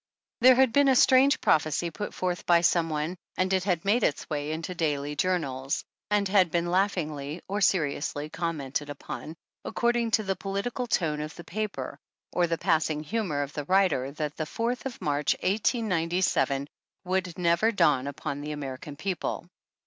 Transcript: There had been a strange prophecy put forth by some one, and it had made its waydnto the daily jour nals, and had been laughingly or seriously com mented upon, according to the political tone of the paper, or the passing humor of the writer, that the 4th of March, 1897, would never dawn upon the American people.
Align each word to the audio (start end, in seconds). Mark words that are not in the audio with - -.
There 0.39 0.55
had 0.55 0.73
been 0.73 0.87
a 0.87 0.95
strange 0.95 1.39
prophecy 1.41 1.91
put 1.91 2.11
forth 2.11 2.47
by 2.47 2.61
some 2.61 2.89
one, 2.89 3.15
and 3.37 3.53
it 3.53 3.65
had 3.65 3.85
made 3.85 4.01
its 4.01 4.25
waydnto 4.31 4.65
the 4.69 4.73
daily 4.73 5.15
jour 5.15 5.37
nals, 5.37 5.83
and 6.09 6.27
had 6.27 6.49
been 6.49 6.71
laughingly 6.71 7.43
or 7.47 7.61
seriously 7.61 8.27
com 8.27 8.57
mented 8.57 8.89
upon, 8.89 9.35
according 9.63 10.09
to 10.17 10.23
the 10.23 10.35
political 10.35 10.87
tone 10.87 11.21
of 11.21 11.35
the 11.35 11.43
paper, 11.43 11.99
or 12.33 12.47
the 12.47 12.57
passing 12.57 13.03
humor 13.03 13.43
of 13.43 13.53
the 13.53 13.65
writer, 13.65 14.09
that 14.13 14.37
the 14.37 14.45
4th 14.45 14.87
of 14.87 14.99
March, 15.01 15.35
1897, 15.41 16.67
would 17.05 17.37
never 17.37 17.71
dawn 17.71 18.07
upon 18.07 18.41
the 18.41 18.53
American 18.53 18.95
people. 18.95 19.45